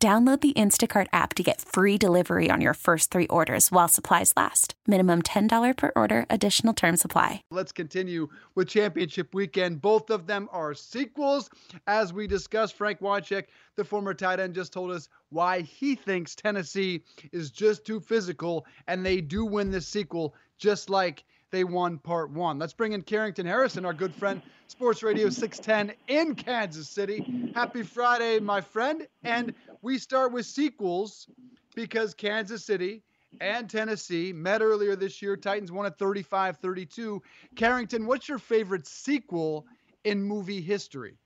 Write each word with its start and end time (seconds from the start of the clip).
Download 0.00 0.40
the 0.40 0.52
Instacart 0.52 1.08
app 1.12 1.34
to 1.34 1.42
get 1.42 1.60
free 1.60 1.98
delivery 1.98 2.52
on 2.52 2.60
your 2.60 2.74
first 2.74 3.10
three 3.10 3.26
orders 3.26 3.72
while 3.72 3.88
supplies 3.88 4.32
last. 4.36 4.74
Minimum 4.86 5.22
$10 5.22 5.76
per 5.76 5.90
order, 5.96 6.24
additional 6.30 6.72
term 6.72 6.96
supply. 6.96 7.42
Let's 7.50 7.72
continue 7.72 8.28
with 8.54 8.68
championship 8.68 9.34
weekend. 9.34 9.82
Both 9.82 10.10
of 10.10 10.28
them 10.28 10.48
are 10.52 10.72
sequels. 10.72 11.50
As 11.88 12.12
we 12.12 12.28
discussed, 12.28 12.76
Frank 12.76 13.00
Wycheck, 13.00 13.46
the 13.74 13.84
former 13.84 14.14
tight 14.14 14.38
end, 14.38 14.54
just 14.54 14.72
told 14.72 14.92
us 14.92 15.08
why 15.30 15.62
he 15.62 15.96
thinks 15.96 16.36
Tennessee 16.36 17.02
is 17.32 17.50
just 17.50 17.84
too 17.84 17.98
physical 17.98 18.66
and 18.86 19.04
they 19.04 19.20
do 19.20 19.44
win 19.44 19.72
this 19.72 19.88
sequel, 19.88 20.32
just 20.58 20.90
like 20.90 21.24
they 21.50 21.64
won 21.64 21.98
part 21.98 22.30
one. 22.30 22.58
Let's 22.58 22.72
bring 22.72 22.92
in 22.92 23.02
Carrington 23.02 23.46
Harrison, 23.46 23.84
our 23.84 23.92
good 23.92 24.14
friend, 24.14 24.42
Sports 24.66 25.02
Radio 25.02 25.30
610 25.30 25.96
in 26.08 26.34
Kansas 26.34 26.88
City. 26.88 27.52
Happy 27.54 27.82
Friday, 27.82 28.38
my 28.40 28.60
friend. 28.60 29.06
And 29.24 29.54
we 29.82 29.98
start 29.98 30.32
with 30.32 30.46
sequels 30.46 31.28
because 31.74 32.14
Kansas 32.14 32.64
City 32.64 33.02
and 33.40 33.68
Tennessee 33.68 34.32
met 34.32 34.62
earlier 34.62 34.96
this 34.96 35.22
year. 35.22 35.36
Titans 35.36 35.72
won 35.72 35.86
at 35.86 35.98
35 35.98 36.58
32. 36.58 37.22
Carrington, 37.56 38.06
what's 38.06 38.28
your 38.28 38.38
favorite 38.38 38.86
sequel 38.86 39.66
in 40.04 40.22
movie 40.22 40.60
history? 40.60 41.18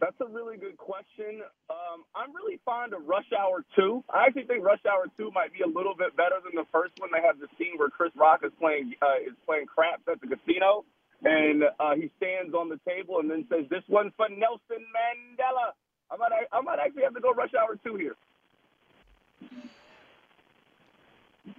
That's 0.00 0.16
a 0.22 0.26
really 0.26 0.56
good 0.56 0.78
question. 0.78 1.42
Um, 1.68 2.08
I'm 2.16 2.34
really 2.34 2.58
fond 2.64 2.94
of 2.94 3.06
Rush 3.06 3.28
Hour 3.38 3.64
2. 3.76 4.02
I 4.08 4.24
actually 4.26 4.44
think 4.44 4.64
Rush 4.64 4.80
Hour 4.88 5.06
2 5.18 5.30
might 5.34 5.52
be 5.52 5.60
a 5.60 5.66
little 5.66 5.94
bit 5.94 6.16
better 6.16 6.36
than 6.42 6.54
the 6.54 6.64
first 6.72 6.92
one. 6.98 7.10
They 7.12 7.20
have 7.20 7.38
the 7.38 7.48
scene 7.58 7.76
where 7.76 7.90
Chris 7.90 8.10
Rock 8.16 8.40
is 8.42 8.52
playing 8.58 8.94
uh, 9.02 9.20
is 9.20 9.36
playing 9.44 9.66
craps 9.66 10.02
at 10.10 10.20
the 10.22 10.26
casino, 10.26 10.84
and 11.22 11.64
uh, 11.78 11.94
he 11.96 12.10
stands 12.16 12.54
on 12.54 12.70
the 12.70 12.80
table 12.88 13.20
and 13.20 13.30
then 13.30 13.44
says, 13.50 13.68
"This 13.68 13.84
one's 13.88 14.12
for 14.16 14.28
Nelson 14.30 14.80
Mandela." 14.88 15.76
I 16.10 16.16
might 16.16 16.32
I 16.50 16.60
might 16.62 16.78
actually 16.78 17.02
have 17.02 17.14
to 17.14 17.20
go 17.20 17.32
Rush 17.32 17.52
Hour 17.52 17.76
2 17.84 17.96
here. 17.96 18.16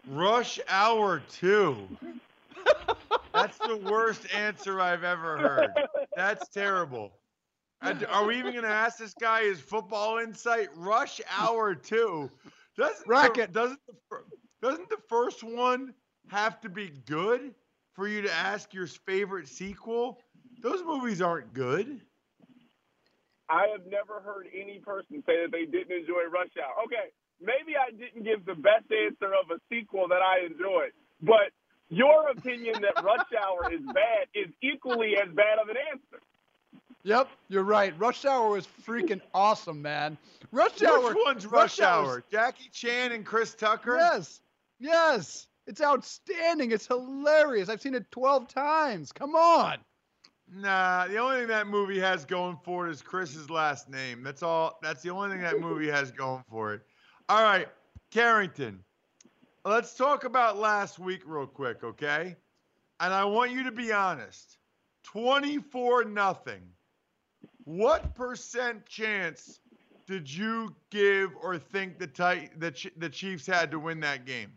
Rush 0.09 0.59
Hour 0.67 1.22
2. 1.33 1.78
That's 3.33 3.58
the 3.59 3.78
worst 3.78 4.26
answer 4.33 4.81
I've 4.81 5.03
ever 5.03 5.38
heard. 5.38 5.70
That's 6.16 6.48
terrible. 6.50 7.11
Are 7.82 8.26
we 8.26 8.38
even 8.38 8.52
going 8.52 8.64
to 8.64 8.70
ask 8.70 8.98
this 9.00 9.14
guy 9.20 9.44
his 9.44 9.60
football 9.60 10.20
insight? 10.20 10.70
Rush 10.76 11.20
Hour 11.38 11.74
2. 11.74 12.30
Doesn't 12.78 13.08
Racket. 13.08 13.54
The, 13.54 13.60
doesn't 13.60 13.80
the, 13.88 14.18
doesn't 14.62 14.90
the 14.90 15.00
first 15.10 15.44
one 15.44 15.94
have 16.30 16.62
to 16.62 16.70
be 16.70 16.92
good 17.06 17.56
for 17.94 18.08
you 18.08 18.22
to 18.22 18.32
ask 18.32 18.73
your 18.73 18.88
favorite 18.88 19.48
sequel? 19.48 20.20
Those 20.62 20.84
movies 20.84 21.22
aren't 21.22 21.54
good. 21.54 22.02
I 23.50 23.68
have 23.72 23.86
never 23.88 24.22
heard 24.23 24.48
any 24.54 24.80
person 24.80 25.23
say 25.26 25.42
that 25.42 25.52
they 25.52 25.66
didn't 25.66 25.92
enjoy 25.92 26.23
Rush 26.32 26.56
Hour. 26.58 26.86
Okay, 26.86 27.12
maybe 27.42 27.76
I 27.76 27.92
didn't 27.92 28.23
give 28.23 28.45
the 28.45 28.56
best 28.56 28.88
answer 28.92 29.34
of 29.34 29.50
a 29.52 29.60
sequel 29.70 30.08
that 30.08 30.22
I 30.22 30.45
enjoyed, 30.45 30.94
but 31.22 31.52
your 31.90 32.30
opinion 32.30 32.82
that 32.82 33.04
Rush 33.04 33.28
Hour 33.36 33.73
is 33.73 33.82
bad 33.94 34.28
is 34.34 34.48
equally 34.61 35.17
as 35.17 35.28
bad 35.36 35.60
of 35.60 35.67
an 35.67 35.76
answer. 35.92 36.11
Yep, 37.04 37.30
you're 37.50 37.64
right. 37.64 37.98
Rush 38.00 38.26
Hour 38.26 38.50
was 38.50 38.67
freaking 38.86 39.22
awesome, 39.34 39.82
man. 39.82 40.17
Rush 40.52 40.82
Hour. 40.84 41.10
Which 41.10 41.17
one's 41.26 41.45
Rush, 41.45 41.80
Rush 41.80 41.82
Hour? 41.82 42.23
Jackie 42.32 42.70
Chan 42.72 43.12
and 43.12 43.26
Chris 43.26 43.56
Tucker? 43.56 43.98
Yes. 43.98 44.42
Yes. 44.80 45.48
It's 45.67 45.82
outstanding. 45.82 46.72
It's 46.72 46.88
hilarious. 46.88 47.70
I've 47.70 47.82
seen 47.82 47.95
it 47.95 48.10
12 48.11 48.48
times. 48.48 49.11
Come 49.11 49.36
on. 49.36 49.78
Nah, 50.54 51.08
the 51.08 51.17
only 51.17 51.40
thing 51.40 51.48
that 51.48 51.67
movie 51.67 52.00
has 52.00 52.26
going 52.26 52.58
for 52.64 52.88
it 52.88 52.92
is 52.92 53.02
Chris's 53.02 53.50
last 53.50 53.90
name. 53.90 54.22
That's 54.22 54.44
all. 54.44 54.80
That's 54.82 55.02
the 55.02 55.10
only 55.10 55.30
thing 55.30 55.42
that 55.42 55.61
movie 55.61 55.90
has 55.90 56.11
going 56.11 56.44
for 56.50 56.73
it. 56.73 56.82
All 57.30 57.42
right, 57.42 57.70
Carrington. 58.11 58.84
Let's 59.64 59.95
talk 59.95 60.26
about 60.26 60.58
last 60.58 61.00
week 61.00 61.22
real 61.26 61.48
quick, 61.48 61.84
okay? 61.84 62.36
And 63.00 63.14
I 63.14 63.23
want 63.26 63.52
you 63.52 63.64
to 63.64 63.72
be 63.72 63.94
honest. 63.94 64.58
24 65.04 66.06
nothing 66.06 66.64
what 67.66 68.16
percent 68.16 68.86
chance 68.86 69.60
did 70.08 70.30
you 70.30 70.76
give 70.89 71.32
or 71.42 71.58
think 71.58 71.99
the 71.99 72.08
tight 72.08 72.60
the, 72.60 72.73
the 72.98 73.10
Chiefs 73.10 73.45
had 73.45 73.72
to 73.72 73.80
win 73.80 73.99
that 74.02 74.26
game? 74.26 74.52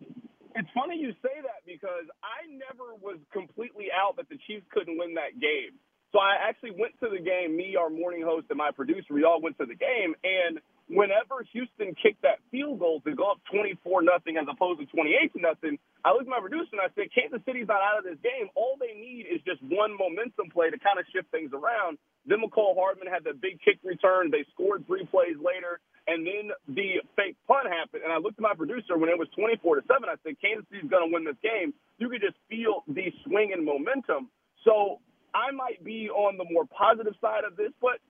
It's 0.00 0.68
funny 0.74 0.98
you 0.98 1.12
say 1.22 1.38
that 1.42 1.62
because 1.66 2.06
I 2.22 2.48
never 2.50 2.94
was 3.00 3.18
completely 3.32 3.86
out 3.94 4.16
that 4.16 4.28
the 4.28 4.38
Chiefs 4.46 4.66
couldn't 4.72 4.98
win 4.98 5.14
that 5.14 5.38
game. 5.40 5.78
So 6.12 6.18
I 6.18 6.36
actually 6.48 6.72
went 6.72 6.98
to 7.00 7.08
the 7.10 7.22
game. 7.22 7.56
Me, 7.56 7.76
our 7.76 7.90
morning 7.90 8.22
host, 8.24 8.46
and 8.48 8.58
my 8.58 8.70
producer, 8.70 9.12
we 9.12 9.24
all 9.24 9.40
went 9.40 9.58
to 9.58 9.66
the 9.66 9.76
game. 9.76 10.14
And 10.24 10.58
whenever 10.88 11.44
Houston 11.52 11.94
kicked 11.96 12.22
that 12.24 12.40
field 12.50 12.80
goal 12.80 13.00
to 13.04 13.14
go 13.14 13.32
up 13.32 13.40
24 13.52 14.02
nothing 14.02 14.36
as 14.36 14.48
opposed 14.48 14.80
to 14.80 14.86
28 14.88 15.32
to 15.36 15.40
nothing, 15.40 15.78
I 16.04 16.12
looked 16.12 16.28
at 16.28 16.34
my 16.34 16.40
producer 16.40 16.76
and 16.76 16.84
I 16.84 16.90
said, 16.96 17.12
Kansas 17.12 17.44
City's 17.44 17.68
not 17.68 17.84
out 17.84 18.00
of 18.00 18.04
this 18.04 18.20
game. 18.24 18.48
All 18.56 18.76
they 18.80 18.96
need 18.96 19.28
is 19.28 19.44
just 19.44 19.60
one 19.68 19.92
momentum 19.96 20.48
play 20.50 20.72
to 20.72 20.78
kind 20.80 20.96
of 20.96 21.04
shift 21.12 21.30
things 21.30 21.52
around. 21.52 22.00
Then 22.24 22.40
Mecole 22.44 22.76
Hardman 22.76 23.08
had 23.08 23.24
the 23.24 23.32
big 23.36 23.60
kick 23.64 23.80
return. 23.84 24.32
They 24.32 24.44
scored 24.52 24.84
three 24.88 25.04
plays 25.08 25.36
later, 25.40 25.80
and 26.08 26.24
then 26.24 26.52
the 26.68 27.00
fake 27.16 27.36
punt 27.48 27.68
happened. 27.68 28.04
And 28.04 28.12
I 28.12 28.18
looked 28.20 28.40
at 28.40 28.44
my 28.44 28.56
producer 28.56 28.96
when 28.96 29.08
it 29.08 29.16
was 29.16 29.28
24 29.36 29.80
to 29.80 29.82
seven. 29.88 30.08
I 30.08 30.16
said, 30.24 30.36
Kansas 30.40 30.64
City's 30.68 30.90
going 30.90 31.08
to 31.08 31.12
win 31.12 31.24
this 31.24 31.40
game. 31.40 31.72
You 31.96 32.08
could 32.08 32.20
just 32.20 32.36
feel 32.48 32.84
the 32.88 33.12
swing 33.24 33.52
and 33.56 33.64
momentum. 33.64 34.28
So 34.64 35.00
I 35.32 35.52
might 35.52 35.82
be 35.84 36.08
on 36.08 36.36
the 36.36 36.44
more 36.48 36.64
positive 36.68 37.14
side 37.20 37.44
of 37.44 37.56
this, 37.56 37.72
but 37.80 38.00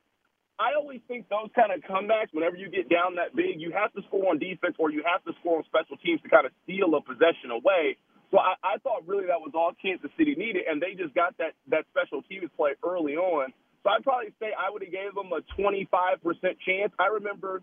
I 0.58 0.74
always 0.74 1.00
think 1.06 1.30
those 1.30 1.50
kind 1.54 1.70
of 1.70 1.86
comebacks, 1.86 2.34
whenever 2.34 2.56
you 2.58 2.68
get 2.68 2.90
down 2.90 3.14
that 3.14 3.34
big, 3.34 3.62
you 3.62 3.70
have 3.70 3.94
to 3.94 4.02
score 4.10 4.30
on 4.30 4.38
defense 4.42 4.74
or 4.78 4.90
you 4.90 5.06
have 5.06 5.22
to 5.24 5.32
score 5.40 5.58
on 5.58 5.64
special 5.70 5.96
teams 6.02 6.20
to 6.22 6.28
kind 6.28 6.46
of 6.46 6.52
steal 6.66 6.90
a 6.98 7.00
possession 7.00 7.54
away. 7.54 7.94
So 8.34 8.42
I, 8.42 8.58
I 8.62 8.74
thought 8.82 9.06
really 9.06 9.30
that 9.30 9.38
was 9.38 9.54
all 9.54 9.72
Kansas 9.80 10.10
City 10.18 10.34
needed, 10.34 10.66
and 10.68 10.82
they 10.82 10.98
just 10.98 11.14
got 11.14 11.38
that 11.38 11.54
that 11.70 11.86
special 11.94 12.22
teams 12.26 12.50
play 12.58 12.74
early 12.82 13.16
on. 13.16 13.54
So 13.82 13.90
I'd 13.94 14.02
probably 14.02 14.34
say 14.42 14.50
I 14.52 14.68
would 14.68 14.82
have 14.82 14.92
gave 14.92 15.14
them 15.14 15.30
a 15.32 15.40
25% 15.56 16.18
chance. 16.66 16.92
I 16.98 17.06
remember 17.22 17.62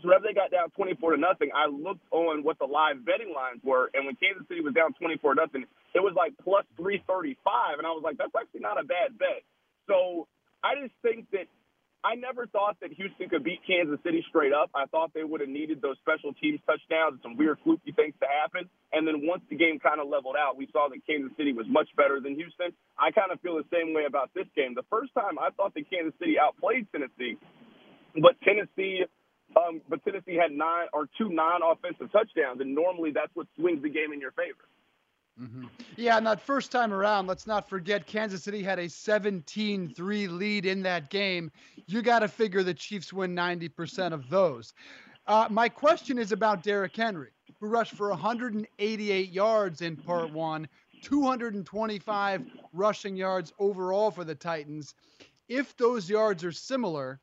so 0.00 0.08
whenever 0.08 0.28
they 0.28 0.34
got 0.34 0.50
down 0.50 0.68
24 0.76 1.16
to 1.16 1.20
nothing, 1.20 1.50
I 1.56 1.68
looked 1.68 2.04
on 2.10 2.44
what 2.44 2.58
the 2.58 2.66
live 2.68 3.04
betting 3.04 3.32
lines 3.32 3.60
were, 3.64 3.88
and 3.94 4.04
when 4.04 4.16
Kansas 4.16 4.44
City 4.48 4.60
was 4.60 4.74
down 4.74 4.92
24 4.96 5.36
to 5.36 5.40
nothing, 5.40 5.64
it 5.94 6.00
was 6.00 6.12
like 6.16 6.36
plus 6.44 6.64
335, 6.76 7.78
and 7.78 7.86
I 7.86 7.92
was 7.96 8.04
like, 8.04 8.18
that's 8.18 8.34
actually 8.36 8.60
not 8.60 8.76
a 8.80 8.84
bad 8.84 9.16
bet. 9.16 9.40
So 9.88 10.28
I 10.64 10.76
just 10.76 10.92
think 11.00 11.30
that 11.32 11.48
I 12.06 12.14
never 12.14 12.46
thought 12.46 12.78
that 12.86 12.94
Houston 12.94 13.26
could 13.28 13.42
beat 13.42 13.66
Kansas 13.66 13.98
City 14.06 14.22
straight 14.30 14.54
up. 14.54 14.70
I 14.78 14.86
thought 14.86 15.10
they 15.10 15.26
would 15.26 15.42
have 15.42 15.50
needed 15.50 15.82
those 15.82 15.98
special 16.06 16.30
teams 16.38 16.62
touchdowns 16.62 17.18
and 17.18 17.22
some 17.26 17.34
weird 17.34 17.58
fluky 17.66 17.90
things 17.90 18.14
to 18.22 18.30
happen. 18.30 18.70
And 18.94 19.02
then 19.02 19.26
once 19.26 19.42
the 19.50 19.58
game 19.58 19.82
kind 19.82 19.98
of 19.98 20.06
leveled 20.06 20.38
out, 20.38 20.54
we 20.54 20.70
saw 20.70 20.86
that 20.86 21.02
Kansas 21.02 21.34
City 21.34 21.50
was 21.50 21.66
much 21.66 21.90
better 21.98 22.22
than 22.22 22.38
Houston. 22.38 22.70
I 22.94 23.10
kind 23.10 23.34
of 23.34 23.42
feel 23.42 23.58
the 23.58 23.66
same 23.74 23.90
way 23.90 24.06
about 24.06 24.30
this 24.38 24.46
game. 24.54 24.78
The 24.78 24.86
first 24.86 25.10
time 25.18 25.34
I 25.34 25.50
thought 25.50 25.74
that 25.74 25.90
Kansas 25.90 26.14
City 26.22 26.38
outplayed 26.38 26.86
Tennessee, 26.94 27.42
but 28.14 28.38
Tennessee 28.46 29.02
um, 29.56 29.80
but 29.88 30.04
Tennessee 30.04 30.34
had 30.34 30.52
nine 30.52 30.86
or 30.92 31.06
two 31.18 31.30
non-offensive 31.30 32.10
touchdowns, 32.12 32.60
and 32.60 32.74
normally 32.74 33.10
that's 33.10 33.30
what 33.34 33.46
swings 33.58 33.82
the 33.82 33.88
game 33.88 34.12
in 34.12 34.20
your 34.20 34.32
favor. 34.32 34.66
Mm-hmm. 35.40 35.66
Yeah, 35.96 36.16
and 36.16 36.26
that 36.26 36.40
first 36.40 36.72
time 36.72 36.94
around, 36.94 37.26
let's 37.26 37.46
not 37.46 37.68
forget 37.68 38.06
Kansas 38.06 38.42
City 38.42 38.62
had 38.62 38.78
a 38.78 38.88
17 38.88 39.92
3 39.94 40.28
lead 40.28 40.64
in 40.64 40.82
that 40.82 41.10
game. 41.10 41.50
You 41.86 42.00
got 42.00 42.20
to 42.20 42.28
figure 42.28 42.62
the 42.62 42.72
Chiefs 42.72 43.12
win 43.12 43.34
90% 43.34 44.12
of 44.12 44.28
those. 44.30 44.72
Uh, 45.26 45.46
my 45.50 45.68
question 45.68 46.18
is 46.18 46.32
about 46.32 46.62
Derrick 46.62 46.96
Henry, 46.96 47.32
who 47.60 47.66
rushed 47.66 47.94
for 47.94 48.08
188 48.08 49.30
yards 49.30 49.82
in 49.82 49.96
part 49.96 50.32
one, 50.32 50.68
225 51.02 52.46
rushing 52.72 53.16
yards 53.16 53.52
overall 53.58 54.10
for 54.10 54.24
the 54.24 54.34
Titans. 54.34 54.94
If 55.48 55.76
those 55.76 56.08
yards 56.08 56.44
are 56.44 56.52
similar, 56.52 57.20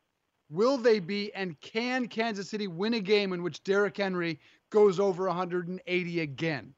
will 0.52 0.78
they 0.78 1.00
be, 1.00 1.34
and 1.34 1.60
can 1.62 2.08
Kansas 2.08 2.50
City 2.50 2.68
win 2.68 2.94
a 2.94 3.00
game 3.00 3.34
in 3.34 3.42
which 3.42 3.64
Derrick 3.64 3.98
Henry 3.98 4.40
goes 4.70 5.00
over 5.00 5.26
180 5.26 6.20
again? 6.20 6.76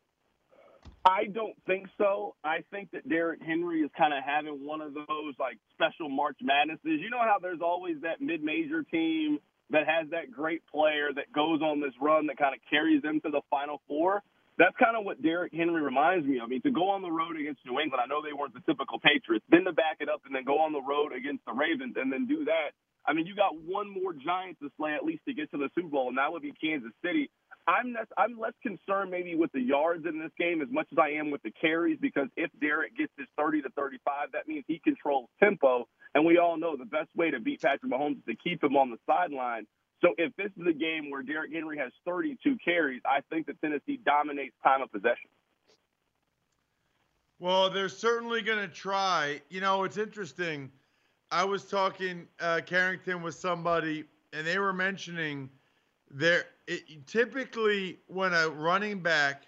I 1.06 1.25
don't 1.31 1.56
think 1.68 1.88
so. 2.00 2.34
I 2.44 2.66
think 2.72 2.90
that 2.92 3.07
Derrick 3.07 3.40
Henry 3.46 3.81
is 3.81 3.92
kind 3.96 4.12
of 4.12 4.24
having 4.25 4.66
one 4.66 4.81
of 4.81 4.96
those 4.96 5.38
like 5.40 5.57
special 5.72 6.10
March 6.10 6.38
Madnesses. 6.42 6.98
You 7.00 7.12
know 7.12 7.22
how 7.22 7.38
there's 7.40 7.62
always 7.62 8.02
that 8.02 8.22
mid-major 8.22 8.81
team 8.84 9.38
that 9.69 9.86
has 9.86 10.10
that 10.10 10.31
great 10.31 10.66
player 10.66 11.13
that 11.13 11.31
goes 11.31 11.62
on 11.62 11.80
this 11.80 11.94
run 12.02 12.25
that 12.28 12.38
kind 12.38 12.56
of 12.56 12.62
carries 12.69 13.04
them 13.04 13.22
to 13.22 13.30
the 13.30 13.42
Final 13.52 13.81
Four. 13.88 14.24
That's 14.57 14.75
kind 14.81 14.98
of 14.98 15.06
what 15.06 15.22
Derrick 15.22 15.54
Henry 15.54 15.81
reminds 15.81 16.25
me 16.25 16.38
of. 16.38 16.46
I 16.46 16.48
mean, 16.48 16.62
to 16.63 16.72
go 16.72 16.90
on 16.90 17.02
the 17.04 17.12
road 17.12 17.38
against 17.38 17.62
New 17.66 17.78
England, 17.80 18.02
I 18.02 18.07
know 18.07 18.24
they 18.24 18.34
weren't 18.34 18.54
the 18.56 18.63
typical 18.66 18.98
Patriots, 19.00 19.46
then 19.52 19.66
to 19.66 19.74
back 19.74 20.00
it 20.00 20.10
up 20.10 20.22
and 20.25 20.34
then 20.34 20.46
go 20.46 20.57
on 20.63 20.72
the 20.74 20.81
road 20.81 21.13
against 21.13 21.46
the 21.46 21.54
Ravens 21.54 21.94
and 21.98 22.10
then 22.12 22.25
do 22.25 22.46
that. 22.46 22.74
I 23.06 23.13
mean, 23.13 23.28
you 23.28 23.36
got 23.36 23.54
one 23.54 23.86
more 23.92 24.13
giant 24.13 24.57
to 24.63 24.72
slay 24.78 24.94
at 24.96 25.06
least 25.06 25.22
to 25.28 25.34
get 25.34 25.52
to 25.52 25.57
the 25.57 25.69
Super 25.75 25.90
Bowl, 25.90 26.10
and 26.10 26.18
that 26.18 26.31
would 26.31 26.42
be 26.42 26.54
Kansas 26.57 26.94
City. 27.06 27.30
I'm 27.67 27.94
less, 27.94 28.07
I'm 28.17 28.39
less 28.39 28.53
concerned 28.62 29.09
maybe 29.09 29.35
with 29.35 29.51
the 29.51 29.62
yards 29.62 30.06
in 30.06 30.19
this 30.19 30.31
game 30.38 30.62
as 30.62 30.67
much 30.69 30.88
as 30.91 30.97
I 31.00 31.12
am 31.12 31.31
with 31.31 31.41
the 31.41 31.51
carries 31.51 31.97
because 32.00 32.27
if 32.38 32.51
Derrick 32.62 32.95
gets 32.95 33.12
his 33.17 33.27
30 33.38 33.63
to 33.63 33.69
35, 33.69 34.31
that 34.33 34.47
means 34.47 34.65
he 34.67 34.79
controls 34.83 35.29
tempo, 35.41 35.88
and 36.13 36.25
we 36.25 36.38
all 36.38 36.57
know 36.57 36.77
the 36.77 36.85
best 36.85 37.09
way 37.15 37.31
to 37.31 37.39
beat 37.39 37.62
Patrick 37.62 37.91
Mahomes 37.91 38.17
is 38.17 38.25
to 38.27 38.35
keep 38.35 38.63
him 38.63 38.75
on 38.77 38.91
the 38.91 38.97
sideline. 39.07 39.65
So 40.01 40.13
if 40.17 40.35
this 40.35 40.51
is 40.57 40.67
a 40.67 40.73
game 40.73 41.09
where 41.09 41.23
Derrick 41.23 41.51
Henry 41.51 41.77
has 41.79 41.91
32 42.06 42.57
carries, 42.63 43.01
I 43.06 43.21
think 43.31 43.47
that 43.47 43.59
Tennessee 43.62 44.00
dominates 44.06 44.53
time 44.63 44.81
of 44.81 44.91
possession. 44.91 45.29
Well, 47.39 47.69
they're 47.69 47.89
certainly 47.89 48.41
going 48.41 48.59
to 48.59 48.73
try. 48.73 49.41
You 49.50 49.61
know, 49.61 49.83
it's 49.83 49.97
interesting. 49.97 50.71
I 51.31 51.44
was 51.44 51.65
talking 51.65 52.27
uh, 52.39 52.61
Carrington 52.65 53.21
with 53.21 53.35
somebody, 53.35 54.06
and 54.31 54.45
they 54.45 54.59
were 54.59 54.73
mentioning 54.73 55.50
there. 56.11 56.45
It, 56.67 57.06
typically, 57.07 58.00
when 58.07 58.33
a 58.33 58.50
running 58.50 59.00
back 59.00 59.44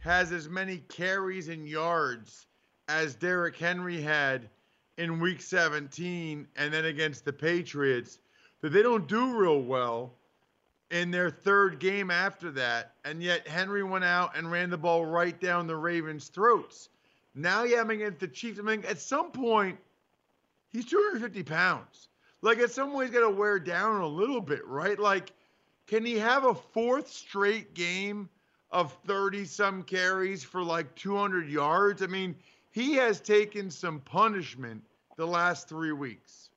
has 0.00 0.32
as 0.32 0.48
many 0.48 0.78
carries 0.88 1.48
and 1.48 1.68
yards 1.68 2.46
as 2.88 3.14
Derrick 3.14 3.56
Henry 3.56 4.00
had 4.00 4.48
in 4.96 5.20
Week 5.20 5.40
17, 5.40 6.48
and 6.56 6.74
then 6.74 6.86
against 6.86 7.24
the 7.24 7.32
Patriots, 7.32 8.18
that 8.60 8.70
they 8.70 8.82
don't 8.82 9.06
do 9.06 9.36
real 9.36 9.62
well 9.62 10.14
in 10.90 11.10
their 11.10 11.30
third 11.30 11.78
game 11.78 12.10
after 12.10 12.50
that. 12.52 12.94
And 13.04 13.22
yet 13.22 13.46
Henry 13.46 13.84
went 13.84 14.04
out 14.04 14.36
and 14.36 14.50
ran 14.50 14.70
the 14.70 14.78
ball 14.78 15.06
right 15.06 15.38
down 15.40 15.66
the 15.66 15.76
Ravens' 15.76 16.28
throats. 16.28 16.88
Now 17.34 17.62
you 17.62 17.76
have 17.76 17.90
against 17.90 18.18
the 18.18 18.28
Chiefs. 18.28 18.58
I 18.58 18.62
mean, 18.62 18.84
at 18.88 18.98
some 18.98 19.30
point, 19.30 19.78
he's 20.70 20.86
250 20.86 21.42
pounds. 21.44 22.08
Like 22.40 22.58
at 22.58 22.70
some 22.70 22.92
way, 22.92 23.04
he's 23.04 23.14
got 23.14 23.20
to 23.20 23.30
wear 23.30 23.58
down 23.58 24.00
a 24.00 24.06
little 24.06 24.40
bit, 24.40 24.66
right? 24.66 24.98
Like, 24.98 25.32
can 25.88 26.04
he 26.04 26.18
have 26.18 26.44
a 26.44 26.54
fourth 26.54 27.10
straight 27.10 27.74
game 27.74 28.28
of 28.70 28.92
30 29.06 29.46
some 29.46 29.82
carries 29.82 30.44
for 30.44 30.62
like 30.62 30.94
200 30.94 31.48
yards? 31.48 32.02
I 32.02 32.06
mean, 32.06 32.36
he 32.70 32.94
has 32.94 33.20
taken 33.20 33.70
some 33.70 34.00
punishment 34.00 34.84
the 35.16 35.26
last 35.26 35.68
three 35.68 35.92
weeks. 35.92 36.50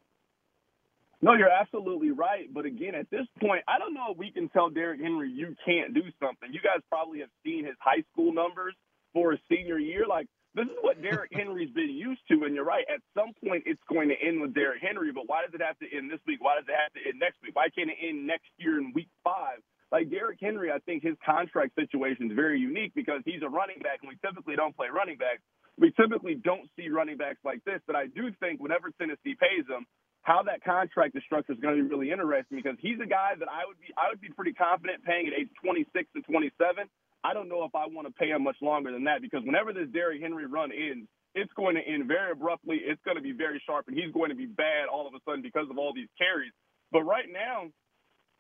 No, 1.21 1.33
you're 1.33 1.49
absolutely 1.49 2.11
right. 2.11 2.51
But 2.53 2.65
again, 2.65 2.93
at 2.93 3.09
this 3.09 3.25
point, 3.39 3.63
I 3.67 3.79
don't 3.79 3.93
know 3.93 4.07
if 4.11 4.17
we 4.17 4.31
can 4.31 4.49
tell 4.49 4.69
Derrick 4.69 4.99
Henry 4.99 5.29
you 5.31 5.55
can't 5.65 5.93
do 5.93 6.01
something. 6.19 6.51
You 6.51 6.59
guys 6.61 6.81
probably 6.89 7.19
have 7.19 7.29
seen 7.45 7.65
his 7.65 7.75
high 7.79 8.03
school 8.11 8.33
numbers 8.33 8.75
for 9.13 9.31
his 9.31 9.39
senior 9.49 9.77
year. 9.77 10.05
Like 10.07 10.27
this 10.53 10.67
is 10.67 10.79
what 10.81 11.01
Derrick 11.01 11.31
Henry's 11.31 11.71
been 11.71 11.91
used 11.91 12.21
to, 12.27 12.43
and 12.43 12.55
you're 12.55 12.67
right. 12.67 12.83
At 12.91 12.99
some 13.15 13.31
point, 13.39 13.63
it's 13.65 13.81
going 13.87 14.09
to 14.09 14.17
end 14.19 14.41
with 14.41 14.53
Derrick 14.53 14.83
Henry. 14.83 15.11
But 15.11 15.29
why 15.31 15.43
does 15.47 15.55
it 15.55 15.63
have 15.63 15.79
to 15.79 15.87
end 15.87 16.11
this 16.11 16.19
week? 16.27 16.43
Why 16.43 16.59
does 16.59 16.67
it 16.67 16.75
have 16.75 16.91
to 16.99 17.01
end 17.07 17.19
next 17.23 17.39
week? 17.39 17.55
Why 17.55 17.71
can't 17.71 17.89
it 17.89 17.99
end 18.03 18.27
next 18.27 18.51
year 18.59 18.79
in 18.79 18.91
week 18.91 19.07
five? 19.23 19.63
Like 19.91 20.11
Derrick 20.11 20.39
Henry, 20.41 20.71
I 20.71 20.79
think 20.83 21.03
his 21.03 21.15
contract 21.23 21.75
situation 21.75 22.31
is 22.31 22.35
very 22.35 22.59
unique 22.59 22.91
because 22.95 23.23
he's 23.23 23.43
a 23.43 23.51
running 23.51 23.79
back, 23.79 24.03
and 24.03 24.11
we 24.11 24.19
typically 24.19 24.55
don't 24.55 24.75
play 24.75 24.87
running 24.91 25.17
backs. 25.17 25.43
We 25.79 25.91
typically 25.95 26.35
don't 26.35 26.67
see 26.75 26.89
running 26.91 27.17
backs 27.17 27.39
like 27.43 27.63
this, 27.63 27.79
but 27.87 27.95
I 27.95 28.07
do 28.07 28.31
think 28.39 28.59
whenever 28.59 28.91
Tennessee 28.99 29.35
pays 29.39 29.67
him, 29.67 29.87
how 30.21 30.43
that 30.43 30.63
contract 30.63 31.15
is 31.15 31.23
structured 31.25 31.57
is 31.57 31.61
going 31.61 31.77
to 31.77 31.83
be 31.83 31.89
really 31.89 32.11
interesting 32.11 32.59
because 32.61 32.77
he's 32.79 32.99
a 33.01 33.09
guy 33.09 33.33
that 33.39 33.49
I 33.49 33.65
would 33.65 33.79
be 33.81 33.89
I 33.97 34.09
would 34.11 34.21
be 34.21 34.29
pretty 34.29 34.53
confident 34.53 35.03
paying 35.03 35.27
at 35.27 35.33
age 35.33 35.49
26 35.63 35.91
and 36.15 36.23
27. 36.23 36.87
I 37.23 37.33
don't 37.33 37.49
know 37.49 37.63
if 37.63 37.75
I 37.75 37.85
want 37.87 38.07
to 38.07 38.13
pay 38.13 38.29
him 38.29 38.43
much 38.43 38.57
longer 38.61 38.91
than 38.91 39.03
that 39.05 39.21
because 39.21 39.43
whenever 39.43 39.73
this 39.73 39.87
Derrick 39.93 40.21
Henry 40.21 40.45
run 40.45 40.71
ends, 40.71 41.07
it's 41.33 41.51
going 41.53 41.75
to 41.75 41.81
end 41.81 42.07
very 42.07 42.31
abruptly. 42.31 42.81
It's 42.83 43.01
going 43.05 43.17
to 43.17 43.23
be 43.23 43.31
very 43.31 43.61
sharp, 43.65 43.87
and 43.87 43.95
he's 43.95 44.11
going 44.11 44.29
to 44.29 44.35
be 44.35 44.47
bad 44.47 44.89
all 44.91 45.07
of 45.07 45.13
a 45.13 45.19
sudden 45.25 45.41
because 45.41 45.69
of 45.69 45.77
all 45.77 45.93
these 45.93 46.09
carries. 46.17 46.51
But 46.91 47.03
right 47.03 47.27
now, 47.31 47.69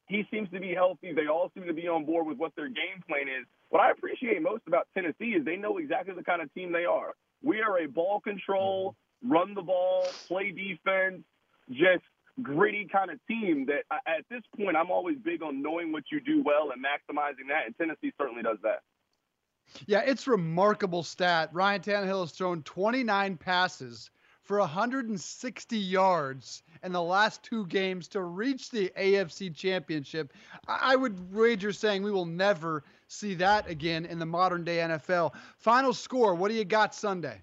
he 0.07 0.23
seems 0.29 0.49
to 0.51 0.59
be 0.59 0.73
healthy. 0.73 1.13
They 1.13 1.27
all 1.27 1.51
seem 1.53 1.65
to 1.67 1.73
be 1.73 1.87
on 1.87 2.05
board 2.05 2.27
with 2.27 2.37
what 2.37 2.51
their 2.55 2.67
game 2.67 2.99
plan 3.07 3.27
is. 3.27 3.47
What 3.69 3.81
I 3.81 3.91
appreciate 3.91 4.41
most 4.41 4.63
about 4.67 4.87
Tennessee 4.93 5.37
is 5.37 5.45
they 5.45 5.55
know 5.55 5.77
exactly 5.77 6.13
the 6.13 6.23
kind 6.23 6.41
of 6.41 6.53
team 6.53 6.73
they 6.73 6.85
are. 6.85 7.13
We 7.41 7.61
are 7.61 7.79
a 7.79 7.87
ball 7.87 8.19
control, 8.19 8.95
mm-hmm. 9.23 9.31
run 9.31 9.53
the 9.53 9.61
ball, 9.61 10.05
play 10.27 10.51
defense, 10.51 11.23
just 11.69 12.03
gritty 12.41 12.87
kind 12.91 13.11
of 13.11 13.19
team 13.27 13.67
that 13.67 13.83
at 14.07 14.25
this 14.29 14.41
point 14.57 14.77
I'm 14.77 14.91
always 14.91 15.17
big 15.23 15.41
on 15.41 15.61
knowing 15.61 15.91
what 15.91 16.03
you 16.11 16.19
do 16.19 16.43
well 16.43 16.71
and 16.71 16.83
maximizing 16.83 17.47
that, 17.49 17.65
and 17.65 17.77
Tennessee 17.77 18.13
certainly 18.19 18.43
does 18.43 18.57
that. 18.63 18.81
Yeah, 19.87 20.01
it's 20.05 20.27
remarkable 20.27 21.03
stat. 21.03 21.49
Ryan 21.53 21.81
Tannehill 21.81 22.21
has 22.21 22.31
thrown 22.31 22.63
29 22.63 23.37
passes 23.37 24.09
for 24.43 24.59
160 24.59 25.77
yards 25.77 26.63
in 26.83 26.91
the 26.91 27.01
last 27.01 27.43
two 27.43 27.65
games 27.67 28.07
to 28.09 28.21
reach 28.21 28.69
the 28.69 28.91
AFC 28.97 29.55
Championship. 29.55 30.33
I 30.67 30.95
would 30.95 31.33
wager 31.33 31.71
saying 31.71 32.03
we 32.03 32.11
will 32.11 32.25
never 32.25 32.83
see 33.07 33.35
that 33.35 33.69
again 33.69 34.05
in 34.05 34.19
the 34.19 34.25
modern 34.25 34.63
day 34.63 34.77
NFL. 34.77 35.33
Final 35.57 35.93
score, 35.93 36.35
what 36.35 36.49
do 36.49 36.55
you 36.55 36.65
got 36.65 36.95
Sunday? 36.95 37.41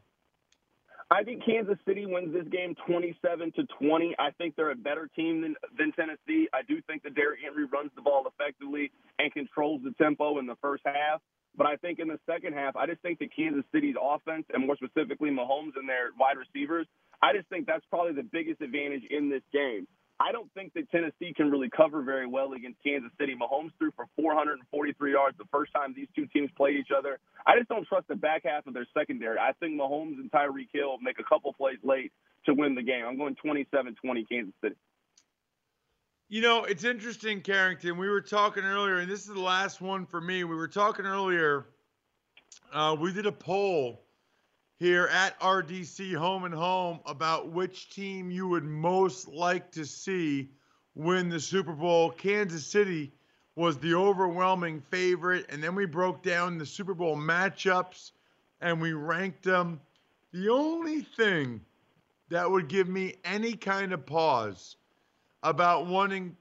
I 1.10 1.24
think 1.24 1.42
Kansas 1.44 1.78
City 1.86 2.04
wins 2.04 2.34
this 2.34 2.46
game 2.52 2.74
27 2.86 3.52
to 3.56 3.64
20. 3.80 4.14
I 4.18 4.30
think 4.32 4.56
they're 4.56 4.70
a 4.70 4.76
better 4.76 5.08
team 5.16 5.40
than 5.40 5.54
than 5.78 5.92
Tennessee. 5.92 6.48
I 6.52 6.60
do 6.68 6.82
think 6.86 7.02
that 7.04 7.14
Derrick 7.14 7.40
Henry 7.42 7.64
runs 7.64 7.90
the 7.96 8.02
ball 8.02 8.26
effectively 8.28 8.92
and 9.18 9.32
controls 9.32 9.80
the 9.82 9.92
tempo 9.92 10.38
in 10.38 10.46
the 10.46 10.56
first 10.60 10.82
half. 10.84 11.22
But 11.56 11.66
I 11.66 11.76
think 11.76 11.98
in 11.98 12.08
the 12.08 12.20
second 12.26 12.52
half, 12.52 12.76
I 12.76 12.86
just 12.86 13.00
think 13.00 13.18
that 13.20 13.34
Kansas 13.34 13.64
City's 13.72 13.96
offense, 14.00 14.44
and 14.52 14.66
more 14.66 14.76
specifically 14.76 15.30
Mahomes 15.30 15.74
and 15.76 15.88
their 15.88 16.10
wide 16.18 16.36
receivers, 16.36 16.86
I 17.22 17.32
just 17.32 17.48
think 17.48 17.66
that's 17.66 17.84
probably 17.90 18.12
the 18.12 18.22
biggest 18.22 18.60
advantage 18.60 19.02
in 19.10 19.28
this 19.28 19.42
game. 19.52 19.88
I 20.20 20.32
don't 20.32 20.52
think 20.52 20.74
that 20.74 20.90
Tennessee 20.90 21.32
can 21.36 21.50
really 21.50 21.70
cover 21.70 22.02
very 22.02 22.26
well 22.26 22.52
against 22.52 22.82
Kansas 22.82 23.10
City. 23.20 23.34
Mahomes 23.40 23.70
threw 23.78 23.92
for 23.92 24.06
443 24.16 25.12
yards 25.12 25.38
the 25.38 25.44
first 25.52 25.72
time 25.72 25.94
these 25.94 26.08
two 26.16 26.26
teams 26.26 26.50
played 26.56 26.76
each 26.76 26.90
other. 26.96 27.20
I 27.46 27.56
just 27.56 27.68
don't 27.68 27.86
trust 27.86 28.08
the 28.08 28.16
back 28.16 28.42
half 28.44 28.66
of 28.66 28.74
their 28.74 28.86
secondary. 28.96 29.38
I 29.38 29.52
think 29.60 29.80
Mahomes 29.80 30.18
and 30.18 30.30
Tyreek 30.32 30.68
Hill 30.72 30.98
make 31.00 31.20
a 31.20 31.24
couple 31.24 31.52
plays 31.52 31.78
late 31.84 32.12
to 32.46 32.54
win 32.54 32.74
the 32.74 32.82
game. 32.82 33.04
I'm 33.06 33.16
going 33.16 33.36
27-20 33.36 33.94
Kansas 34.28 34.54
City. 34.60 34.74
You 36.28 36.42
know, 36.42 36.64
it's 36.64 36.84
interesting, 36.84 37.40
Carrington. 37.40 37.96
We 37.96 38.08
were 38.08 38.20
talking 38.20 38.64
earlier, 38.64 38.98
and 38.98 39.10
this 39.10 39.20
is 39.20 39.28
the 39.28 39.40
last 39.40 39.80
one 39.80 40.04
for 40.04 40.20
me. 40.20 40.44
We 40.44 40.56
were 40.56 40.68
talking 40.68 41.06
earlier. 41.06 41.66
Uh, 42.72 42.96
we 43.00 43.12
did 43.12 43.24
a 43.26 43.32
poll 43.32 44.02
here 44.78 45.06
at 45.06 45.38
RDC 45.40 46.14
Home 46.14 46.44
and 46.44 46.54
Home 46.54 47.00
about 47.04 47.50
which 47.50 47.90
team 47.90 48.30
you 48.30 48.46
would 48.46 48.64
most 48.64 49.28
like 49.28 49.72
to 49.72 49.84
see 49.84 50.50
win 50.94 51.28
the 51.28 51.40
Super 51.40 51.72
Bowl. 51.72 52.10
Kansas 52.10 52.64
City 52.64 53.12
was 53.56 53.76
the 53.78 53.94
overwhelming 53.94 54.80
favorite, 54.80 55.46
and 55.48 55.62
then 55.62 55.74
we 55.74 55.84
broke 55.84 56.22
down 56.22 56.58
the 56.58 56.66
Super 56.66 56.94
Bowl 56.94 57.16
matchups 57.16 58.12
and 58.60 58.80
we 58.80 58.92
ranked 58.92 59.42
them. 59.42 59.80
The 60.32 60.48
only 60.48 61.02
thing 61.02 61.60
that 62.28 62.48
would 62.48 62.68
give 62.68 62.88
me 62.88 63.16
any 63.24 63.54
kind 63.54 63.92
of 63.92 64.06
pause 64.06 64.76
about 65.42 65.86
wanting 65.86 66.36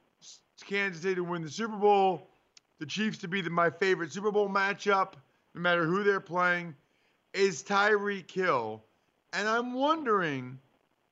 Kansas 0.68 1.02
City 1.02 1.16
to 1.16 1.24
win 1.24 1.42
the 1.42 1.50
Super 1.50 1.78
Bowl, 1.78 2.28
the 2.78 2.86
Chiefs 2.86 3.18
to 3.20 3.28
be 3.28 3.42
the, 3.42 3.50
my 3.50 3.72
favorite 3.72 4.12
Super 4.12 4.32
Bowl 4.32 4.48
matchup, 4.48 5.14
no 5.56 5.62
matter 5.62 5.86
who 5.86 6.04
they're 6.04 6.20
playing 6.20 6.76
is 7.38 7.62
Tyreek 7.62 8.32
Hill. 8.32 8.84
And 9.32 9.48
I'm 9.48 9.74
wondering 9.74 10.58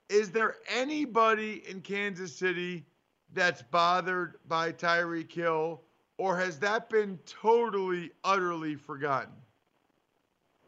is 0.09 0.31
there 0.31 0.55
anybody 0.69 1.63
in 1.67 1.81
Kansas 1.81 2.35
City 2.35 2.85
that's 3.33 3.61
bothered 3.63 4.35
by 4.47 4.71
Tyreek 4.71 5.31
Hill, 5.31 5.81
or 6.17 6.37
has 6.37 6.59
that 6.59 6.89
been 6.89 7.17
totally, 7.25 8.11
utterly 8.23 8.75
forgotten? 8.75 9.33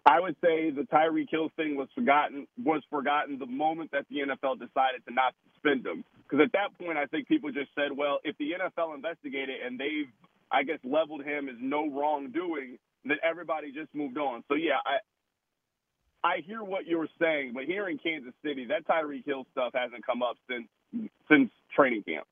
I 0.08 0.20
would 0.20 0.36
say 0.44 0.72
the 0.72 0.88
Tyreek 0.92 1.30
Hill 1.30 1.52
thing 1.56 1.76
was 1.76 1.88
forgotten 1.94 2.48
was 2.64 2.82
forgotten 2.90 3.38
the 3.38 3.46
moment 3.46 3.92
that 3.92 4.06
the 4.10 4.18
NFL 4.18 4.56
decided 4.60 5.06
to 5.08 5.14
not 5.14 5.36
suspend 5.54 5.86
him. 5.86 6.04
Because 6.24 6.46
at 6.46 6.52
that 6.54 6.78
point, 6.84 6.98
I 6.98 7.06
think 7.06 7.28
people 7.28 7.52
just 7.52 7.70
said, 7.76 7.96
well, 7.96 8.20
if 8.24 8.38
the 8.38 8.52
NFL 8.52 8.96
investigated 8.96 9.58
and 9.66 9.80
they've, 9.80 10.10
I 10.52 10.64
guess, 10.64 10.80
leveled 10.84 11.24
him 11.24 11.50
as 11.50 11.56
no 11.60 11.90
wrongdoing, 11.90 12.80
then 13.06 13.18
everybody 13.24 13.72
just 13.72 13.94
moved 13.94 14.18
on. 14.18 14.44
So 14.48 14.56
yeah, 14.56 14.80
I 14.86 14.98
I 16.28 16.42
hear 16.46 16.62
what 16.62 16.86
you're 16.86 17.08
saying, 17.22 17.54
but 17.54 17.64
here 17.64 17.88
in 17.88 17.98
Kansas 17.98 18.34
City, 18.44 18.66
that 18.66 18.86
Tyreek 18.86 19.26
Hill 19.26 19.46
stuff 19.54 19.72
hasn't 19.74 20.06
come 20.06 20.22
up 20.22 20.36
since 20.50 20.68
since 21.30 21.50
training 21.74 22.04
camp. 22.04 22.28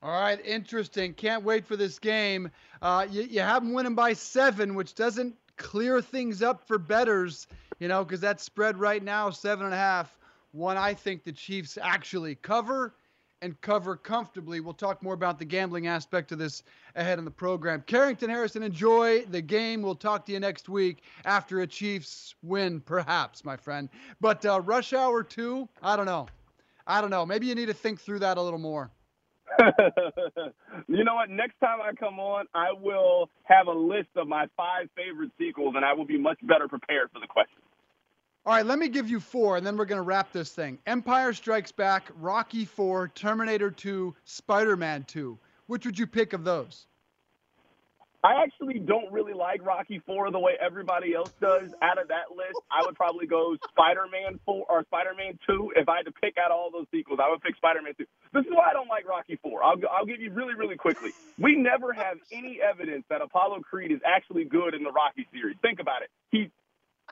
All 0.00 0.20
right, 0.20 0.38
interesting. 0.44 1.14
Can't 1.14 1.42
wait 1.42 1.66
for 1.66 1.76
this 1.76 1.98
game. 1.98 2.50
Uh, 2.80 3.06
you, 3.10 3.22
you 3.22 3.40
have 3.40 3.64
them 3.64 3.72
winning 3.72 3.96
by 3.96 4.12
seven, 4.12 4.76
which 4.76 4.94
doesn't 4.94 5.34
clear 5.56 6.00
things 6.00 6.42
up 6.42 6.64
for 6.68 6.78
betters, 6.78 7.48
you 7.80 7.88
know, 7.88 8.04
because 8.04 8.20
that 8.20 8.40
spread 8.40 8.78
right 8.78 9.02
now 9.02 9.30
seven 9.30 9.64
and 9.64 9.74
a 9.74 9.78
half. 9.78 10.16
One 10.52 10.76
I 10.76 10.94
think 10.94 11.24
the 11.24 11.32
Chiefs 11.32 11.76
actually 11.82 12.36
cover, 12.36 12.94
and 13.42 13.60
cover 13.60 13.96
comfortably. 13.96 14.60
We'll 14.60 14.74
talk 14.74 15.02
more 15.02 15.14
about 15.14 15.38
the 15.38 15.44
gambling 15.44 15.86
aspect 15.86 16.32
of 16.32 16.38
this 16.38 16.62
ahead 16.96 17.18
in 17.18 17.24
the 17.24 17.30
program. 17.30 17.82
Carrington 17.86 18.30
Harrison, 18.30 18.62
enjoy 18.62 19.24
the 19.26 19.42
game. 19.42 19.82
We'll 19.82 19.94
talk 19.94 20.26
to 20.26 20.32
you 20.32 20.40
next 20.40 20.68
week 20.68 21.02
after 21.24 21.60
a 21.60 21.66
Chiefs 21.66 22.34
win, 22.42 22.80
perhaps, 22.80 23.44
my 23.44 23.56
friend. 23.56 23.88
But 24.20 24.44
uh, 24.44 24.60
rush 24.60 24.92
hour 24.92 25.22
two, 25.22 25.68
I 25.82 25.96
don't 25.96 26.06
know. 26.06 26.26
I 26.86 27.00
don't 27.00 27.10
know. 27.10 27.26
Maybe 27.26 27.46
you 27.46 27.54
need 27.54 27.66
to 27.66 27.74
think 27.74 28.00
through 28.00 28.20
that 28.20 28.38
a 28.38 28.42
little 28.42 28.58
more. 28.58 28.90
you 30.88 31.04
know 31.04 31.14
what? 31.14 31.30
Next 31.30 31.58
time 31.60 31.78
I 31.82 31.92
come 31.92 32.18
on, 32.20 32.46
I 32.54 32.72
will 32.72 33.30
have 33.44 33.66
a 33.66 33.72
list 33.72 34.08
of 34.16 34.28
my 34.28 34.46
five 34.56 34.88
favorite 34.96 35.30
sequels, 35.38 35.74
and 35.76 35.84
I 35.84 35.94
will 35.94 36.04
be 36.04 36.18
much 36.18 36.38
better 36.42 36.68
prepared 36.68 37.10
for 37.12 37.20
the 37.20 37.26
question. 37.26 37.58
All 38.48 38.54
right, 38.54 38.64
let 38.64 38.78
me 38.78 38.88
give 38.88 39.10
you 39.10 39.20
four, 39.20 39.58
and 39.58 39.66
then 39.66 39.76
we're 39.76 39.84
going 39.84 39.98
to 39.98 40.02
wrap 40.02 40.32
this 40.32 40.50
thing. 40.52 40.78
Empire 40.86 41.34
Strikes 41.34 41.70
Back, 41.70 42.10
Rocky 42.18 42.64
4, 42.64 43.08
Terminator 43.08 43.70
2, 43.70 44.14
Spider 44.24 44.74
Man 44.74 45.04
2. 45.04 45.38
Which 45.66 45.84
would 45.84 45.98
you 45.98 46.06
pick 46.06 46.32
of 46.32 46.44
those? 46.44 46.86
I 48.24 48.42
actually 48.42 48.80
don't 48.80 49.12
really 49.12 49.32
like 49.32 49.64
Rocky 49.64 50.00
Four 50.04 50.30
the 50.32 50.40
way 50.40 50.52
everybody 50.60 51.14
else 51.14 51.32
does. 51.40 51.72
Out 51.82 52.00
of 52.02 52.08
that 52.08 52.34
list, 52.34 52.58
I 52.70 52.84
would 52.84 52.96
probably 52.96 53.26
go 53.26 53.56
Spider-Man 53.70 54.40
Four 54.44 54.66
or 54.68 54.82
Spider-Man 54.84 55.38
Two. 55.46 55.72
If 55.76 55.88
I 55.88 55.98
had 55.98 56.06
to 56.06 56.12
pick 56.12 56.34
out 56.36 56.50
all 56.50 56.70
those 56.72 56.86
sequels, 56.90 57.20
I 57.22 57.30
would 57.30 57.40
pick 57.42 57.54
Spider-Man 57.56 57.94
Two. 57.96 58.06
This 58.32 58.44
is 58.44 58.50
why 58.50 58.70
I 58.70 58.72
don't 58.72 58.88
like 58.88 59.08
Rocky 59.08 59.38
Four. 59.40 59.62
I'll 59.62 59.76
I'll 59.92 60.04
give 60.04 60.20
you 60.20 60.32
really 60.32 60.54
really 60.54 60.74
quickly. 60.74 61.12
We 61.38 61.54
never 61.54 61.92
have 61.92 62.18
any 62.32 62.58
evidence 62.60 63.04
that 63.08 63.22
Apollo 63.22 63.60
Creed 63.60 63.92
is 63.92 64.00
actually 64.04 64.44
good 64.44 64.74
in 64.74 64.82
the 64.82 64.90
Rocky 64.90 65.28
series. 65.32 65.56
Think 65.62 65.78
about 65.78 66.02
it. 66.02 66.10
He 66.32 66.50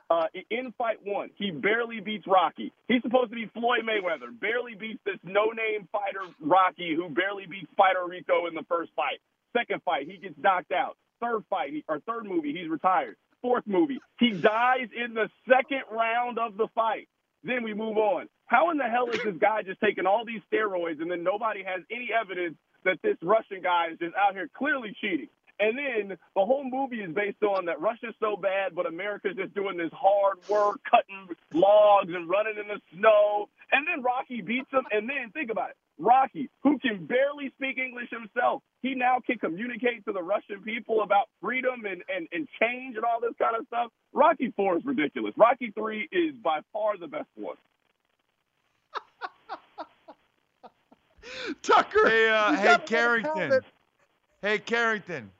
uh, 0.09 0.27
in 0.49 0.73
fight 0.77 0.97
one, 1.03 1.29
he 1.35 1.51
barely 1.51 1.99
beats 1.99 2.25
Rocky. 2.27 2.71
He's 2.87 3.01
supposed 3.01 3.29
to 3.29 3.35
be 3.35 3.49
Floyd 3.53 3.81
Mayweather, 3.83 4.37
barely 4.39 4.75
beats 4.75 4.99
this 5.05 5.19
no-name 5.23 5.87
fighter 5.91 6.21
Rocky, 6.39 6.95
who 6.95 7.09
barely 7.09 7.45
beats 7.45 7.69
Spider 7.71 8.05
Rico 8.07 8.47
in 8.47 8.55
the 8.55 8.63
first 8.69 8.91
fight. 8.95 9.19
Second 9.55 9.81
fight, 9.83 10.07
he 10.07 10.17
gets 10.17 10.35
knocked 10.37 10.71
out. 10.71 10.97
Third 11.21 11.43
fight, 11.49 11.71
or 11.89 11.99
third 12.01 12.25
movie, 12.25 12.53
he's 12.53 12.69
retired. 12.69 13.15
Fourth 13.41 13.65
movie, 13.67 13.99
he 14.19 14.31
dies 14.31 14.87
in 14.95 15.13
the 15.13 15.29
second 15.47 15.83
round 15.91 16.39
of 16.39 16.57
the 16.57 16.67
fight. 16.73 17.07
Then 17.43 17.63
we 17.63 17.73
move 17.73 17.97
on. 17.97 18.27
How 18.45 18.71
in 18.71 18.77
the 18.77 18.85
hell 18.85 19.09
is 19.09 19.21
this 19.23 19.35
guy 19.39 19.61
just 19.61 19.79
taking 19.81 20.05
all 20.05 20.25
these 20.25 20.41
steroids 20.51 21.01
and 21.01 21.11
then 21.11 21.23
nobody 21.23 21.63
has 21.63 21.81
any 21.91 22.09
evidence 22.13 22.55
that 22.83 22.97
this 23.03 23.17
Russian 23.21 23.61
guy 23.61 23.87
is 23.91 23.99
just 23.99 24.15
out 24.15 24.33
here 24.33 24.49
clearly 24.57 24.95
cheating? 25.01 25.27
And 25.59 25.77
then 25.77 26.17
the 26.35 26.45
whole 26.45 26.63
movie 26.63 27.01
is 27.01 27.13
based 27.13 27.41
on 27.41 27.65
that 27.65 27.81
Russia's 27.81 28.13
so 28.19 28.37
bad, 28.37 28.75
but 28.75 28.85
America's 28.85 29.35
just 29.35 29.55
doing 29.55 29.77
this 29.77 29.91
hard 29.91 30.37
work, 30.47 30.79
cutting 30.89 31.35
logs 31.51 32.13
and 32.13 32.29
running 32.29 32.57
in 32.59 32.67
the 32.67 32.79
snow. 32.93 33.49
And 33.71 33.87
then 33.87 34.03
Rocky 34.03 34.41
beats 34.41 34.69
him. 34.71 34.83
And 34.91 35.09
then 35.09 35.31
think 35.33 35.49
about 35.49 35.71
it. 35.71 35.77
Rocky, 35.97 36.49
who 36.61 36.77
can 36.77 37.07
barely 37.07 37.51
speak 37.57 37.79
English 37.79 38.09
himself, 38.11 38.61
he 38.83 38.93
now 38.93 39.17
can 39.25 39.39
communicate 39.39 40.05
to 40.05 40.13
the 40.13 40.21
Russian 40.21 40.61
people 40.61 41.01
about 41.01 41.27
freedom 41.41 41.85
and, 41.85 42.03
and, 42.07 42.27
and 42.31 42.47
change 42.61 42.95
and 42.95 43.03
all 43.03 43.19
this 43.19 43.33
kind 43.39 43.55
of 43.57 43.65
stuff. 43.65 43.91
Rocky 44.13 44.53
4 44.55 44.77
is 44.77 44.85
ridiculous. 44.85 45.33
Rocky 45.37 45.71
3 45.71 46.07
is 46.11 46.35
by 46.43 46.59
far 46.71 46.97
the 46.97 47.07
best 47.07 47.29
one. 47.35 47.57
Tucker. 51.61 52.07
Hey, 52.07 52.29
uh, 52.29 52.53
hey, 52.53 52.77
Carrington. 52.85 53.59
Hey, 54.41 54.59
Carrington. 54.59 55.31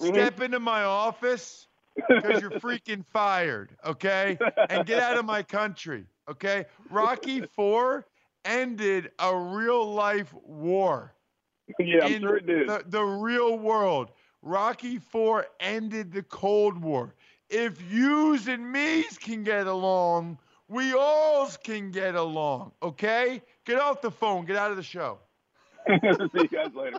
Mm-hmm. 0.00 0.14
Step 0.14 0.40
into 0.40 0.60
my 0.60 0.84
office 0.84 1.66
because 2.08 2.40
you're 2.40 2.50
freaking 2.52 3.04
fired, 3.04 3.76
okay? 3.84 4.38
And 4.70 4.86
get 4.86 5.02
out 5.02 5.18
of 5.18 5.24
my 5.24 5.42
country, 5.42 6.06
okay? 6.30 6.66
Rocky 6.90 7.40
4 7.56 8.06
ended 8.44 9.10
a 9.18 9.36
real 9.36 9.92
life 9.92 10.32
war. 10.44 11.14
Yeah, 11.78 12.04
I'm 12.04 12.20
sure 12.20 12.36
it 12.36 12.46
did. 12.46 12.68
The, 12.68 12.84
the 12.86 13.02
real 13.02 13.58
world. 13.58 14.10
Rocky 14.42 14.98
4 14.98 15.46
ended 15.60 16.12
the 16.12 16.22
Cold 16.22 16.80
War. 16.80 17.14
If 17.50 17.82
yous 17.90 18.46
and 18.46 18.70
me's 18.70 19.18
can 19.18 19.42
get 19.42 19.66
along, 19.66 20.38
we 20.68 20.94
alls 20.94 21.58
can 21.62 21.90
get 21.90 22.14
along, 22.14 22.72
okay? 22.82 23.42
Get 23.64 23.80
off 23.80 24.00
the 24.00 24.10
phone. 24.10 24.44
Get 24.44 24.56
out 24.56 24.70
of 24.70 24.76
the 24.76 24.82
show. 24.82 25.18
See 25.88 25.98
you 26.34 26.48
guys 26.48 26.74
later. 26.74 26.98